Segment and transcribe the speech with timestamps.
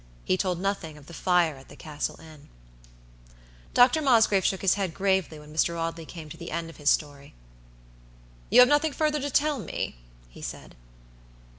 [0.25, 2.49] He told nothing of the fire at the Castle Inn.
[3.75, 4.01] Dr.
[4.01, 5.77] Mosgrave shook his head, gravely, when Mr.
[5.77, 7.35] Audley came to the end of his story.
[8.49, 10.73] "You have nothing further to tell me?" he said.